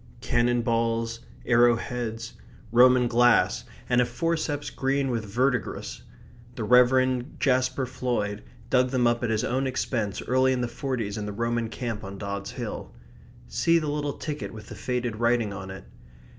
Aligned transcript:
Cannon 0.19 0.63
balls; 0.63 1.19
arrow 1.45 1.75
heads; 1.75 2.33
Roman 2.71 3.07
glass 3.07 3.65
and 3.87 4.01
a 4.01 4.05
forceps 4.05 4.71
green 4.71 5.11
with 5.11 5.25
verdigris. 5.25 6.01
The 6.55 6.63
Rev. 6.63 7.37
Jaspar 7.37 7.85
Floyd 7.85 8.41
dug 8.71 8.89
them 8.89 9.05
up 9.05 9.23
at 9.23 9.29
his 9.29 9.43
own 9.43 9.67
expense 9.67 10.19
early 10.27 10.53
in 10.53 10.61
the 10.61 10.67
forties 10.67 11.19
in 11.19 11.27
the 11.27 11.31
Roman 11.33 11.69
camp 11.69 12.03
on 12.03 12.17
Dods 12.17 12.49
Hill 12.53 12.91
see 13.47 13.77
the 13.77 13.91
little 13.91 14.13
ticket 14.13 14.51
with 14.51 14.69
the 14.69 14.75
faded 14.75 15.17
writing 15.17 15.53
on 15.53 15.69
it. 15.69 15.83